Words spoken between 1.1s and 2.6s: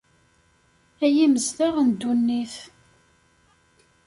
imezdaɣ n ddunit!